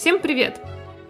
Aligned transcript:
Всем 0.00 0.18
привет! 0.18 0.58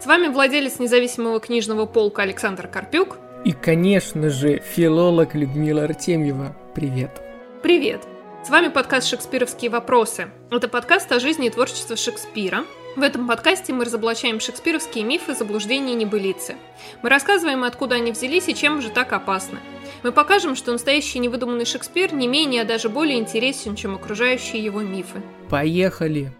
С 0.00 0.06
вами 0.06 0.26
владелец 0.26 0.80
независимого 0.80 1.38
книжного 1.38 1.86
полка 1.86 2.22
Александр 2.22 2.66
Карпюк. 2.66 3.18
И, 3.44 3.52
конечно 3.52 4.30
же, 4.30 4.58
филолог 4.58 5.36
Людмила 5.36 5.84
Артемьева. 5.84 6.56
Привет! 6.74 7.22
Привет! 7.62 8.02
С 8.44 8.50
вами 8.50 8.66
подкаст 8.66 9.06
«Шекспировские 9.06 9.70
вопросы». 9.70 10.30
Это 10.50 10.66
подкаст 10.66 11.12
о 11.12 11.20
жизни 11.20 11.46
и 11.46 11.50
творчестве 11.50 11.94
Шекспира. 11.94 12.64
В 12.96 13.02
этом 13.02 13.28
подкасте 13.28 13.72
мы 13.72 13.84
разоблачаем 13.84 14.40
шекспировские 14.40 15.04
мифы, 15.04 15.36
заблуждения 15.36 15.92
и 15.92 15.96
небылицы. 15.96 16.56
Мы 17.04 17.10
рассказываем, 17.10 17.62
откуда 17.62 17.94
они 17.94 18.10
взялись 18.10 18.48
и 18.48 18.56
чем 18.56 18.82
же 18.82 18.90
так 18.90 19.12
опасны. 19.12 19.60
Мы 20.02 20.10
покажем, 20.10 20.56
что 20.56 20.72
настоящий 20.72 21.20
невыдуманный 21.20 21.64
Шекспир 21.64 22.12
не 22.12 22.26
менее, 22.26 22.62
а 22.62 22.64
даже 22.64 22.88
более 22.88 23.20
интересен, 23.20 23.76
чем 23.76 23.94
окружающие 23.94 24.64
его 24.64 24.80
мифы. 24.80 25.22
Поехали! 25.48 26.32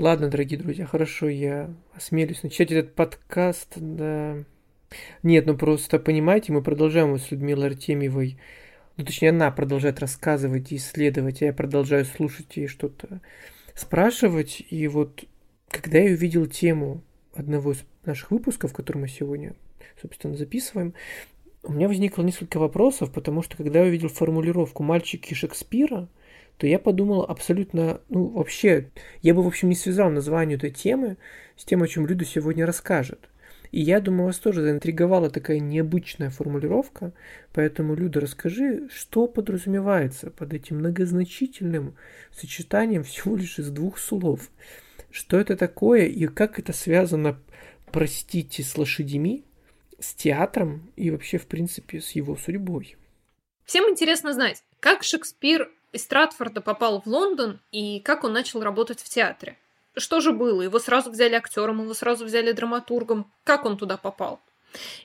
Ладно, 0.00 0.30
дорогие 0.30 0.58
друзья, 0.58 0.86
хорошо, 0.86 1.28
я 1.28 1.68
осмелюсь 1.92 2.42
начать 2.42 2.72
этот 2.72 2.94
подкаст, 2.94 3.74
да. 3.76 4.44
Нет, 5.22 5.44
ну 5.44 5.58
просто, 5.58 5.98
понимаете, 5.98 6.52
мы 6.52 6.62
продолжаем 6.62 7.18
с 7.18 7.30
Людмилой 7.30 7.66
Артемьевой, 7.66 8.38
ну 8.96 9.04
точнее, 9.04 9.28
она 9.28 9.50
продолжает 9.50 10.00
рассказывать 10.00 10.72
и 10.72 10.76
исследовать, 10.76 11.42
а 11.42 11.44
я 11.44 11.52
продолжаю 11.52 12.06
слушать 12.06 12.56
и 12.56 12.66
что-то 12.66 13.20
спрашивать, 13.74 14.64
и 14.70 14.88
вот 14.88 15.22
когда 15.68 15.98
я 15.98 16.14
увидел 16.14 16.46
тему 16.46 17.02
одного 17.34 17.72
из 17.72 17.84
наших 18.06 18.30
выпусков, 18.30 18.72
который 18.72 19.00
мы 19.00 19.08
сегодня, 19.08 19.54
собственно, 20.00 20.34
записываем, 20.34 20.94
у 21.62 21.72
меня 21.72 21.88
возникло 21.88 22.22
несколько 22.22 22.56
вопросов, 22.56 23.12
потому 23.12 23.42
что 23.42 23.58
когда 23.58 23.80
я 23.80 23.84
увидел 23.84 24.08
формулировку 24.08 24.82
«мальчики 24.82 25.34
Шекспира», 25.34 26.08
то 26.60 26.66
я 26.66 26.78
подумал 26.78 27.22
абсолютно, 27.22 28.02
ну, 28.10 28.26
вообще, 28.28 28.90
я 29.22 29.32
бы, 29.32 29.42
в 29.42 29.46
общем, 29.46 29.70
не 29.70 29.74
связал 29.74 30.10
название 30.10 30.58
этой 30.58 30.70
темы 30.70 31.16
с 31.56 31.64
тем, 31.64 31.82
о 31.82 31.88
чем 31.88 32.06
Люда 32.06 32.26
сегодня 32.26 32.66
расскажет. 32.66 33.30
И 33.72 33.80
я 33.80 33.98
думаю, 33.98 34.26
вас 34.26 34.38
тоже 34.38 34.60
заинтриговала 34.60 35.30
такая 35.30 35.58
необычная 35.58 36.28
формулировка, 36.28 37.14
поэтому, 37.54 37.94
Люда, 37.94 38.20
расскажи, 38.20 38.90
что 38.92 39.26
подразумевается 39.26 40.30
под 40.30 40.52
этим 40.52 40.80
многозначительным 40.80 41.96
сочетанием 42.30 43.04
всего 43.04 43.36
лишь 43.36 43.58
из 43.58 43.70
двух 43.70 43.96
слов. 43.96 44.50
Что 45.10 45.40
это 45.40 45.56
такое 45.56 46.08
и 46.08 46.26
как 46.26 46.58
это 46.58 46.74
связано, 46.74 47.40
простите, 47.90 48.62
с 48.62 48.76
лошадьми, 48.76 49.46
с 49.98 50.12
театром 50.12 50.92
и 50.96 51.10
вообще, 51.10 51.38
в 51.38 51.46
принципе, 51.46 52.02
с 52.02 52.10
его 52.10 52.36
судьбой? 52.36 52.96
Всем 53.64 53.88
интересно 53.88 54.34
знать, 54.34 54.62
как 54.78 55.04
Шекспир 55.04 55.70
из 55.92 56.04
Стратфорда 56.04 56.60
попал 56.60 57.00
в 57.00 57.06
Лондон 57.06 57.60
и 57.72 58.00
как 58.00 58.24
он 58.24 58.32
начал 58.32 58.62
работать 58.62 59.00
в 59.00 59.08
театре. 59.08 59.58
Что 59.96 60.20
же 60.20 60.32
было? 60.32 60.62
Его 60.62 60.78
сразу 60.78 61.10
взяли 61.10 61.34
актером, 61.34 61.82
его 61.82 61.94
сразу 61.94 62.24
взяли 62.24 62.52
драматургом. 62.52 63.30
Как 63.44 63.64
он 63.64 63.76
туда 63.76 63.96
попал? 63.96 64.40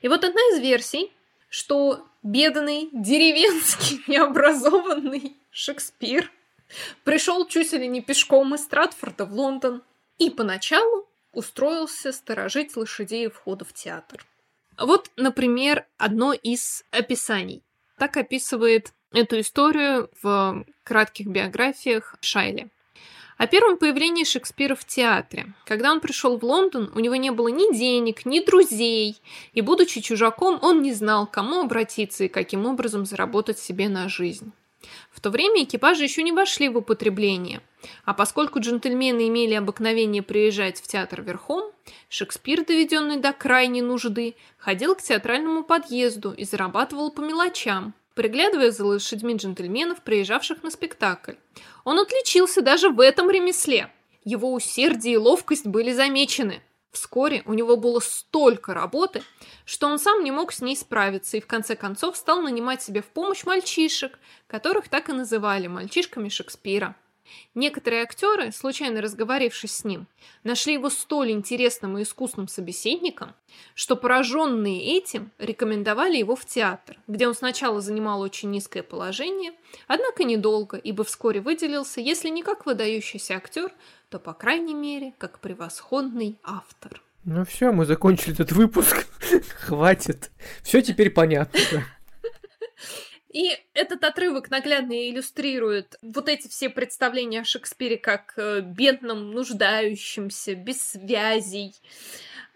И 0.01 0.07
вот 0.07 0.23
одна 0.23 0.41
из 0.53 0.59
версий, 0.59 1.11
что 1.49 2.05
бедный, 2.21 2.89
деревенский, 2.91 4.03
необразованный 4.07 5.35
Шекспир 5.51 6.31
пришел 7.03 7.47
чуть 7.47 7.71
ли 7.73 7.87
не 7.87 8.01
пешком 8.01 8.53
из 8.55 8.63
Стратфорда 8.63 9.25
в 9.25 9.33
Лондон 9.33 9.81
и 10.17 10.29
поначалу 10.29 11.07
устроился 11.33 12.11
сторожить 12.11 12.75
лошадей 12.77 13.29
входа 13.29 13.65
в 13.65 13.73
театр. 13.73 14.25
Вот, 14.77 15.09
например, 15.15 15.85
одно 15.97 16.33
из 16.33 16.83
описаний. 16.91 17.63
Так 17.97 18.17
описывает 18.17 18.93
эту 19.15 19.39
историю 19.39 20.09
в 20.21 20.65
кратких 20.83 21.27
биографиях 21.27 22.15
Шайли. 22.19 22.67
О 23.37 23.47
первом 23.47 23.77
появлении 23.77 24.23
Шекспира 24.23 24.75
в 24.75 24.85
театре. 24.85 25.53
Когда 25.65 25.91
он 25.91 25.99
пришел 25.99 26.37
в 26.37 26.43
Лондон, 26.43 26.91
у 26.95 26.99
него 26.99 27.15
не 27.15 27.31
было 27.31 27.47
ни 27.47 27.75
денег, 27.75 28.25
ни 28.25 28.39
друзей, 28.39 29.21
и, 29.53 29.61
будучи 29.61 30.01
чужаком, 30.01 30.59
он 30.61 30.81
не 30.81 30.93
знал, 30.93 31.27
кому 31.27 31.61
обратиться 31.61 32.25
и 32.25 32.29
каким 32.29 32.65
образом 32.65 33.05
заработать 33.05 33.59
себе 33.59 33.89
на 33.89 34.07
жизнь. 34.07 34.51
В 35.11 35.19
то 35.19 35.31
время 35.31 35.63
экипажи 35.63 36.03
еще 36.03 36.21
не 36.21 36.31
вошли 36.31 36.69
в 36.69 36.77
употребление, 36.77 37.61
а 38.03 38.13
поскольку 38.13 38.59
джентльмены 38.59 39.27
имели 39.27 39.53
обыкновение 39.53 40.23
приезжать 40.23 40.79
в 40.79 40.87
театр 40.87 41.21
верхом, 41.21 41.71
Шекспир, 42.09 42.65
доведенный 42.65 43.17
до 43.17 43.33
крайней 43.33 43.81
нужды, 43.81 44.35
ходил 44.57 44.95
к 44.95 45.01
театральному 45.01 45.63
подъезду 45.63 46.31
и 46.31 46.43
зарабатывал 46.43 47.11
по 47.11 47.21
мелочам, 47.21 47.93
приглядывая 48.15 48.71
за 48.71 48.85
лошадьми 48.85 49.35
джентльменов, 49.35 50.01
приезжавших 50.01 50.63
на 50.63 50.71
спектакль. 50.71 51.35
Он 51.83 51.99
отличился 51.99 52.61
даже 52.61 52.89
в 52.89 52.99
этом 52.99 53.29
ремесле. 53.29 53.91
Его 54.23 54.51
усердие 54.51 55.15
и 55.15 55.17
ловкость 55.17 55.67
были 55.67 55.93
замечены. 55.93 56.63
Вскоре 56.91 57.43
у 57.45 57.53
него 57.53 57.75
было 57.75 57.99
столько 57.99 58.73
работы, 58.73 59.21
что 59.65 59.87
он 59.87 59.99
сам 59.99 60.23
не 60.23 60.31
мог 60.31 60.53
с 60.53 60.61
ней 60.61 60.77
справиться 60.77 61.35
и 61.35 61.41
в 61.41 61.45
конце 61.45 61.75
концов 61.75 62.15
стал 62.15 62.41
нанимать 62.41 62.81
себе 62.81 63.01
в 63.01 63.07
помощь 63.07 63.43
мальчишек, 63.43 64.17
которых 64.47 64.87
так 64.87 65.09
и 65.09 65.13
называли 65.13 65.67
мальчишками 65.67 66.29
Шекспира. 66.29 66.95
Некоторые 67.53 68.03
актеры, 68.03 68.51
случайно 68.51 69.01
разговорившись 69.01 69.75
с 69.77 69.83
ним, 69.83 70.07
нашли 70.43 70.73
его 70.73 70.89
столь 70.89 71.31
интересным 71.31 71.97
и 71.97 72.03
искусным 72.03 72.47
собеседником, 72.47 73.33
что 73.73 73.95
пораженные 73.95 74.97
этим 74.97 75.31
рекомендовали 75.37 76.17
его 76.17 76.35
в 76.35 76.45
театр, 76.45 76.97
где 77.07 77.27
он 77.27 77.35
сначала 77.35 77.81
занимал 77.81 78.21
очень 78.21 78.51
низкое 78.51 78.83
положение, 78.83 79.53
однако 79.87 80.23
недолго, 80.23 80.77
ибо 80.77 81.03
вскоре 81.03 81.41
выделился, 81.41 82.01
если 82.01 82.29
не 82.29 82.43
как 82.43 82.65
выдающийся 82.65 83.35
актер, 83.35 83.71
то, 84.09 84.19
по 84.19 84.33
крайней 84.33 84.73
мере, 84.73 85.13
как 85.17 85.39
превосходный 85.39 86.37
автор. 86.43 87.01
Ну 87.25 87.43
все, 87.43 87.71
мы 87.71 87.85
закончили 87.85 88.33
этот 88.33 88.51
выпуск. 88.51 89.07
Хватит. 89.59 90.31
Все 90.61 90.81
теперь 90.81 91.09
понятно. 91.09 91.59
И 93.35 93.51
этот 93.73 94.05
отрывок 94.05 94.49
наглядно 94.49 95.09
иллюстрирует 95.09 95.97
вот 96.01 96.29
эти 96.29 96.47
все 96.47 96.69
представления 96.69 97.41
о 97.41 97.43
Шекспире 97.43 97.97
как 97.97 98.33
э, 98.37 98.61
бедном, 98.61 99.31
нуждающемся, 99.31 100.55
без 100.55 100.81
связей, 100.81 101.73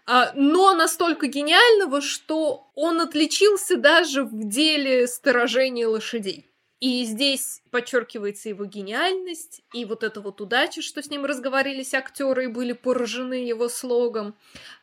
а, 0.06 0.32
но 0.34 0.72
настолько 0.72 1.26
гениального, 1.26 2.00
что 2.00 2.70
он 2.74 3.02
отличился 3.02 3.76
даже 3.76 4.24
в 4.24 4.48
деле 4.48 5.06
сторожения 5.06 5.86
лошадей. 5.86 6.46
И 6.80 7.04
здесь 7.04 7.60
подчеркивается 7.70 8.48
его 8.48 8.64
гениальность, 8.64 9.60
и 9.74 9.84
вот 9.84 10.02
эта 10.02 10.22
вот 10.22 10.40
удача, 10.40 10.80
что 10.80 11.02
с 11.02 11.10
ним 11.10 11.26
разговорились 11.26 11.92
актеры 11.92 12.44
и 12.44 12.48
были 12.48 12.72
поражены 12.72 13.34
его 13.34 13.68
слогом, 13.68 14.34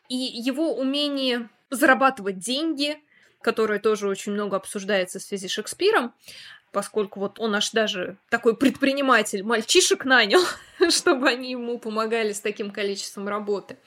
и 0.08 0.14
его 0.14 0.76
умение 0.76 1.50
зарабатывать 1.70 2.38
деньги, 2.38 3.02
которое 3.42 3.78
тоже 3.78 4.08
очень 4.08 4.32
много 4.32 4.56
обсуждается 4.56 5.18
в 5.18 5.22
связи 5.22 5.48
с 5.48 5.52
Шекспиром, 5.52 6.14
поскольку 6.72 7.20
вот 7.20 7.38
он 7.38 7.54
аж 7.54 7.70
даже 7.70 8.16
такой 8.28 8.56
предприниматель, 8.56 9.42
мальчишек 9.42 10.04
нанял, 10.04 10.42
чтобы 10.90 11.28
они 11.28 11.52
ему 11.52 11.78
помогали 11.78 12.32
с 12.32 12.40
таким 12.40 12.70
количеством 12.70 13.28
работы. 13.28 13.78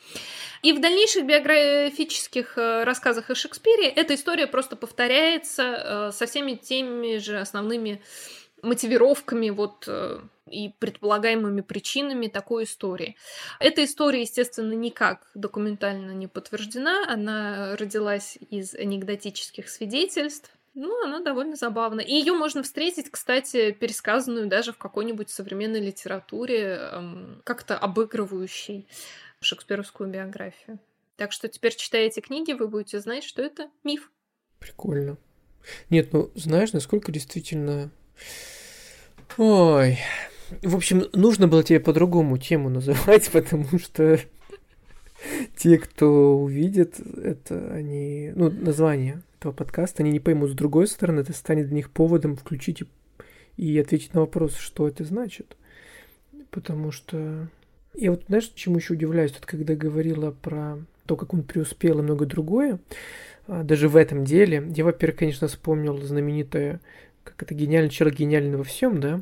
И 0.61 0.73
в 0.73 0.81
дальнейших 0.81 1.25
биографических 1.25 2.57
э, 2.57 2.83
рассказах 2.83 3.29
о 3.29 3.35
Шекспире 3.35 3.87
эта 3.87 4.15
история 4.15 4.47
просто 4.47 4.75
повторяется 4.75 5.63
э, 5.63 6.11
со 6.11 6.25
всеми 6.25 6.53
теми 6.53 7.17
же 7.17 7.39
основными 7.39 8.01
мотивировками 8.61 9.49
вот 9.49 9.85
э, 9.87 10.19
и 10.49 10.73
предполагаемыми 10.79 11.61
причинами 11.61 12.27
такой 12.27 12.63
истории. 12.65 13.15
Эта 13.59 13.83
история, 13.83 14.21
естественно, 14.21 14.73
никак 14.73 15.29
документально 15.33 16.11
не 16.11 16.27
подтверждена. 16.27 17.05
Она 17.07 17.75
родилась 17.75 18.37
из 18.49 18.75
анекдотических 18.75 19.69
свидетельств. 19.69 20.51
Ну, 20.73 21.03
она 21.03 21.19
довольно 21.19 21.55
забавна. 21.55 21.99
И 21.99 22.13
ее 22.13 22.33
можно 22.33 22.63
встретить, 22.63 23.09
кстати, 23.11 23.71
пересказанную 23.71 24.47
даже 24.47 24.71
в 24.71 24.77
какой-нибудь 24.77 25.29
современной 25.29 25.81
литературе, 25.81 26.79
эм, 26.79 27.41
как-то 27.43 27.77
обыгрывающей 27.77 28.87
шекспировскую 29.41 30.09
биографию. 30.09 30.79
Так 31.17 31.33
что 31.33 31.49
теперь, 31.49 31.75
читая 31.75 32.07
эти 32.07 32.21
книги, 32.21 32.53
вы 32.53 32.67
будете 32.67 32.99
знать, 32.99 33.23
что 33.23 33.41
это 33.41 33.69
миф. 33.83 34.11
Прикольно. 34.59 35.17
Нет, 35.89 36.13
ну 36.13 36.31
знаешь, 36.35 36.71
насколько 36.71 37.11
действительно 37.11 37.91
Ой. 39.37 39.97
В 40.61 40.75
общем, 40.75 41.05
нужно 41.13 41.47
было 41.47 41.63
тебе 41.63 41.79
по-другому 41.79 42.37
тему 42.37 42.69
называть, 42.69 43.29
потому 43.33 43.79
что 43.79 44.19
те, 45.55 45.77
кто 45.77 46.37
увидит 46.37 46.99
это, 46.99 47.71
они, 47.71 48.31
ну, 48.35 48.49
название 48.49 49.21
этого 49.39 49.53
подкаста, 49.53 50.03
они 50.03 50.11
не 50.11 50.19
поймут. 50.19 50.51
С 50.51 50.55
другой 50.55 50.87
стороны, 50.87 51.21
это 51.21 51.33
станет 51.33 51.67
для 51.67 51.77
них 51.77 51.91
поводом 51.91 52.35
включить 52.35 52.81
и, 52.81 52.85
и 53.57 53.79
ответить 53.79 54.13
на 54.13 54.21
вопрос, 54.21 54.57
что 54.57 54.87
это 54.87 55.03
значит. 55.05 55.55
Потому 56.49 56.91
что 56.91 57.47
я 57.93 58.11
вот, 58.11 58.23
знаешь, 58.27 58.51
чему 58.55 58.77
еще 58.77 58.93
удивляюсь, 58.93 59.31
тут 59.31 59.45
когда 59.45 59.75
говорила 59.75 60.31
про 60.31 60.79
то, 61.05 61.15
как 61.15 61.33
он 61.33 61.43
преуспел 61.43 61.99
и 61.99 62.01
многое 62.01 62.27
другое, 62.27 62.79
а, 63.47 63.63
даже 63.63 63.89
в 63.89 63.95
этом 63.95 64.25
деле, 64.25 64.63
я, 64.75 64.83
во-первых, 64.83 65.19
конечно, 65.19 65.47
вспомнил 65.47 65.97
знаменитое 65.97 66.81
как 67.23 67.43
это 67.43 67.53
гениальный 67.53 67.89
человек 67.89 68.19
гениальный 68.19 68.57
во 68.57 68.63
всем, 68.63 68.99
да. 68.99 69.21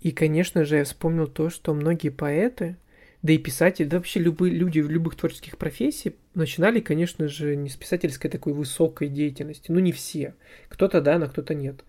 И, 0.00 0.12
конечно 0.12 0.64
же, 0.64 0.76
я 0.76 0.84
вспомнил 0.84 1.26
то, 1.26 1.50
что 1.50 1.74
многие 1.74 2.10
поэты 2.10 2.76
Да 3.22 3.32
и 3.32 3.38
писатели, 3.38 3.86
да 3.86 3.96
вообще 3.96 4.20
любые 4.20 4.54
люди 4.54 4.80
в 4.80 4.90
любых 4.90 5.16
творческих 5.16 5.58
профессий 5.58 6.14
начинали, 6.34 6.80
конечно 6.80 7.28
же, 7.28 7.56
не 7.56 7.68
с 7.68 7.76
писательской 7.76 8.30
такой 8.30 8.52
высокой 8.52 9.08
деятельности. 9.08 9.72
Ну, 9.72 9.80
не 9.80 9.92
все. 9.92 10.34
Кто-то 10.68 11.00
да, 11.00 11.18
но 11.18 11.26
кто-то 11.26 11.54
нет. 11.54 11.82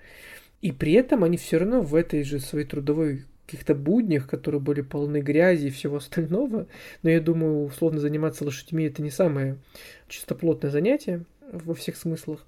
И 0.61 0.71
при 0.71 0.93
этом 0.93 1.23
они 1.23 1.37
все 1.37 1.57
равно 1.57 1.81
в 1.81 1.93
этой 1.93 2.23
же 2.23 2.39
своей 2.39 2.65
трудовой 2.65 3.25
каких-то 3.45 3.75
буднях, 3.75 4.27
которые 4.27 4.59
были 4.59 4.81
полны 4.81 5.21
грязи 5.21 5.67
и 5.67 5.71
всего 5.71 5.97
остального. 5.97 6.67
Но 7.03 7.09
я 7.09 7.21
думаю, 7.21 7.65
условно 7.65 7.99
заниматься 7.99 8.43
лошадьми 8.43 8.85
это 8.85 9.01
не 9.01 9.11
самое 9.11 9.57
чистоплотное 10.09 10.71
занятие 10.71 11.23
во 11.51 11.73
всех 11.73 11.95
смыслах. 11.95 12.45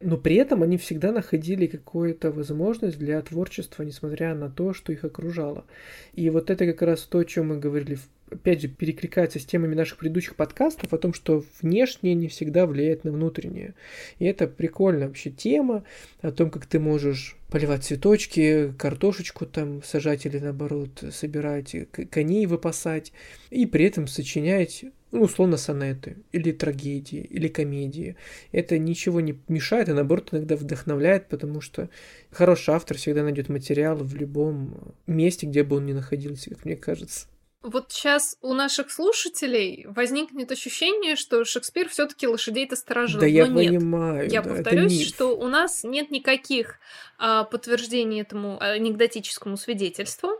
Но 0.00 0.18
при 0.18 0.36
этом 0.36 0.62
они 0.62 0.76
всегда 0.76 1.10
находили 1.10 1.66
какую-то 1.66 2.30
возможность 2.30 2.98
для 2.98 3.20
творчества, 3.22 3.82
несмотря 3.82 4.34
на 4.34 4.50
то, 4.50 4.74
что 4.74 4.92
их 4.92 5.04
окружало. 5.04 5.64
И 6.12 6.28
вот 6.28 6.50
это 6.50 6.66
как 6.66 6.82
раз 6.82 7.00
то, 7.02 7.18
о 7.18 7.24
чем 7.24 7.48
мы 7.48 7.58
говорили 7.58 7.98
опять 8.30 8.60
же, 8.60 8.68
перекликается 8.68 9.38
с 9.38 9.44
темами 9.44 9.74
наших 9.74 9.98
предыдущих 9.98 10.36
подкастов 10.36 10.92
о 10.92 10.98
том, 10.98 11.12
что 11.12 11.44
внешнее 11.60 12.14
не 12.14 12.28
всегда 12.28 12.66
влияет 12.66 13.04
на 13.04 13.12
внутреннее. 13.12 13.74
И 14.18 14.24
это 14.24 14.46
прикольная 14.46 15.08
вообще 15.08 15.30
тема 15.30 15.84
о 16.20 16.32
том, 16.32 16.50
как 16.50 16.66
ты 16.66 16.78
можешь 16.78 17.36
поливать 17.48 17.84
цветочки, 17.84 18.74
картошечку 18.76 19.46
там 19.46 19.82
сажать 19.82 20.26
или 20.26 20.38
наоборот 20.38 21.04
собирать, 21.12 21.74
коней 22.10 22.46
выпасать, 22.46 23.12
и 23.50 23.66
при 23.66 23.84
этом 23.84 24.08
сочинять 24.08 24.84
ну, 25.12 25.22
условно, 25.22 25.56
сонеты, 25.56 26.16
или 26.32 26.52
трагедии, 26.52 27.20
или 27.20 27.48
комедии. 27.48 28.16
Это 28.52 28.78
ничего 28.78 29.20
не 29.20 29.38
мешает, 29.48 29.88
а 29.88 29.94
наоборот 29.94 30.28
иногда 30.32 30.56
вдохновляет, 30.56 31.28
потому 31.28 31.60
что 31.60 31.88
хороший 32.30 32.74
автор 32.74 32.96
всегда 32.96 33.22
найдет 33.22 33.48
материал 33.48 33.96
в 33.96 34.14
любом 34.16 34.94
месте, 35.06 35.46
где 35.46 35.62
бы 35.62 35.76
он 35.76 35.86
ни 35.86 35.92
находился, 35.92 36.50
как 36.50 36.64
мне 36.64 36.76
кажется. 36.76 37.28
Вот 37.62 37.90
сейчас 37.90 38.36
у 38.42 38.54
наших 38.54 38.92
слушателей 38.92 39.86
возникнет 39.88 40.52
ощущение, 40.52 41.16
что 41.16 41.44
Шекспир 41.44 41.88
все-таки 41.88 42.28
лошадей-то 42.28 42.76
сторожил. 42.76 43.18
Да, 43.18 43.26
Но 43.26 43.32
я 43.32 43.48
нет. 43.48 43.54
понимаю. 43.54 44.30
Я 44.30 44.40
да, 44.40 44.50
повторюсь, 44.50 45.04
что 45.04 45.36
у 45.36 45.48
нас 45.48 45.82
нет 45.82 46.12
никаких 46.12 46.78
а, 47.18 47.42
подтверждений 47.42 48.20
этому 48.20 48.56
анекдотическому 48.60 49.56
свидетельству. 49.56 50.30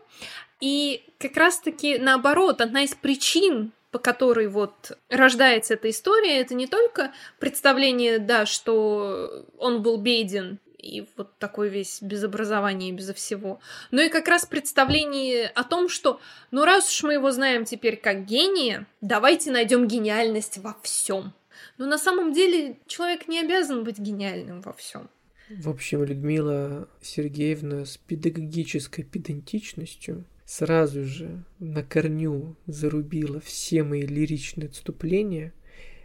И 0.61 1.03
как 1.19 1.37
раз-таки 1.37 1.99
наоборот, 1.99 2.61
одна 2.61 2.85
из 2.85 2.95
причин, 2.95 3.73
по 3.97 3.99
которой 3.99 4.47
вот 4.47 4.99
рождается 5.09 5.73
эта 5.73 5.89
история, 5.89 6.39
это 6.43 6.53
не 6.53 6.67
только 6.67 7.15
представление, 7.39 8.19
да, 8.19 8.45
что 8.45 9.47
он 9.57 9.81
был 9.81 9.97
беден 9.97 10.59
и 10.79 11.07
вот 11.17 11.39
такой 11.39 11.71
весь 11.71 12.03
без 12.03 12.23
образования 12.23 12.91
и 12.91 12.93
безо 12.93 13.15
всего. 13.15 13.59
Но 13.91 14.03
и 14.03 14.11
как 14.11 14.29
раз 14.29 14.45
представление 14.45 15.47
о 15.47 15.65
том, 15.65 15.89
что, 15.89 16.21
ну 16.51 16.67
раз 16.67 16.91
уж 16.91 17.05
мы 17.05 17.15
его 17.15 17.31
знаем 17.31 17.65
теперь 17.65 17.97
как 17.97 18.27
гения, 18.27 18.87
давайте 19.01 19.51
найдем 19.51 19.89
гениальность 19.89 20.59
во 20.59 20.77
всем. 20.83 21.33
Но 21.79 21.87
на 21.87 21.97
самом 21.97 22.35
деле 22.35 22.79
человек 22.87 23.29
не 23.29 23.41
обязан 23.41 23.83
быть 23.83 23.99
гениальным 23.99 24.61
во 24.61 24.75
всем. 24.75 25.09
В 25.49 25.71
общем, 25.71 26.05
Людмила 26.05 26.87
Сергеевна 27.01 27.87
с 27.87 27.97
педагогической 27.97 29.05
педантичностью 29.05 30.27
сразу 30.47 31.05
же 31.05 31.45
на 31.59 31.83
корню 31.83 32.57
зарубила 32.67 33.41
все 33.41 33.83
мои 33.83 34.03
лиричные 34.03 34.69
отступления, 34.69 35.53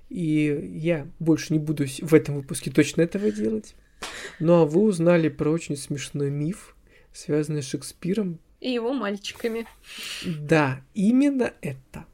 и 0.10 0.72
я 0.74 1.08
больше 1.20 1.54
не 1.54 1.60
буду 1.60 1.86
в 1.86 2.14
этом 2.14 2.36
выпуске 2.36 2.72
точно 2.72 3.04
этого 3.04 3.32
делать. 3.32 3.76
Ну 4.40 4.62
а 4.62 4.66
вы 4.66 4.82
узнали 4.82 5.30
про 5.30 5.50
очень 5.52 5.78
смешной 5.78 6.32
миф, 6.32 6.76
связанный 7.14 7.62
с 7.62 7.68
Шекспиром. 7.68 8.40
И 8.60 8.72
его 8.72 8.94
мальчиками. 8.94 9.68
Да, 10.26 10.82
именно 10.94 11.54
это. 11.62 12.06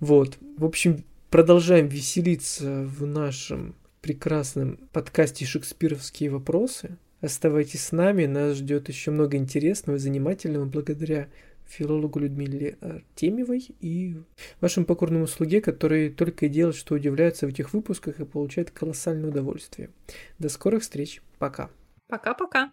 Вот, 0.00 0.38
в 0.56 0.64
общем, 0.64 1.04
продолжаем 1.30 1.88
веселиться 1.88 2.84
в 2.84 3.06
нашем 3.06 3.74
прекрасном 4.02 4.78
подкасте 4.92 5.44
«Шекспировские 5.44 6.30
вопросы». 6.30 6.96
Оставайтесь 7.20 7.84
с 7.84 7.92
нами, 7.92 8.26
нас 8.26 8.58
ждет 8.58 8.88
еще 8.88 9.10
много 9.10 9.36
интересного 9.36 9.96
и 9.96 10.00
занимательного 10.00 10.66
благодаря 10.66 11.28
филологу 11.66 12.20
Людмиле 12.20 12.78
Артемьевой 12.80 13.68
и 13.80 14.16
вашему 14.60 14.86
покорному 14.86 15.26
слуге, 15.26 15.60
который 15.60 16.10
только 16.10 16.46
и 16.46 16.48
делает, 16.48 16.76
что 16.76 16.94
удивляется 16.94 17.46
в 17.46 17.50
этих 17.50 17.72
выпусках 17.72 18.20
и 18.20 18.24
получает 18.24 18.70
колоссальное 18.70 19.30
удовольствие. 19.30 19.90
До 20.38 20.48
скорых 20.48 20.82
встреч. 20.82 21.22
Пока. 21.38 21.70
Пока-пока. 22.08 22.72